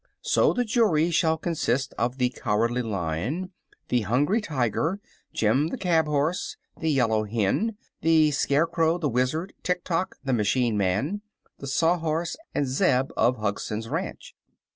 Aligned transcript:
So 0.23 0.51
the 0.51 0.65
jury 0.65 1.11
shall 1.11 1.37
consist 1.37 1.93
of 1.95 2.17
the 2.17 2.31
Cowardly 2.31 2.81
Lion, 2.81 3.51
the 3.89 4.01
Hungry 4.01 4.41
Tiger, 4.41 4.99
Jim 5.31 5.67
the 5.67 5.77
Cab 5.77 6.07
horse, 6.07 6.57
the 6.75 6.89
Yellow 6.89 7.23
Hen, 7.25 7.77
the 8.01 8.31
Scarecrow, 8.31 8.97
the 8.97 9.09
Wizard, 9.09 9.53
Tik 9.61 9.83
tok 9.83 10.15
the 10.23 10.33
Machine 10.33 10.75
Man, 10.75 11.21
the 11.59 11.67
Sawhorse 11.67 12.35
and 12.55 12.65
Zeb 12.67 13.11
of 13.15 13.37
Hugson's 13.37 13.89
Ranch. 13.89 14.33